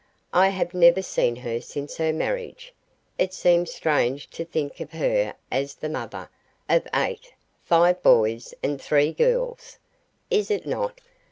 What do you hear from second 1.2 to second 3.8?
her since her marriage. It seems